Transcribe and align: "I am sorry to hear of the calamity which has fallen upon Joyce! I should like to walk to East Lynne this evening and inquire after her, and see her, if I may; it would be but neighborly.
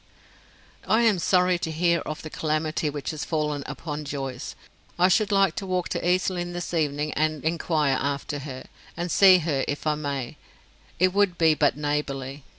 "I 0.87 1.03
am 1.03 1.19
sorry 1.19 1.59
to 1.59 1.69
hear 1.69 1.99
of 2.07 2.23
the 2.23 2.31
calamity 2.31 2.89
which 2.89 3.11
has 3.11 3.23
fallen 3.23 3.61
upon 3.67 4.03
Joyce! 4.03 4.55
I 4.97 5.09
should 5.09 5.31
like 5.31 5.55
to 5.57 5.65
walk 5.67 5.89
to 5.89 6.03
East 6.09 6.31
Lynne 6.31 6.53
this 6.53 6.73
evening 6.73 7.13
and 7.13 7.45
inquire 7.45 7.99
after 8.01 8.39
her, 8.39 8.63
and 8.97 9.11
see 9.11 9.37
her, 9.45 9.63
if 9.67 9.85
I 9.85 9.93
may; 9.93 10.37
it 10.97 11.13
would 11.13 11.37
be 11.37 11.53
but 11.53 11.77
neighborly. 11.77 12.43